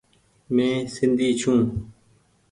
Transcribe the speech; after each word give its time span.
مين 0.53 0.77
سندي 0.95 1.27
ڇون۔ 1.39 1.59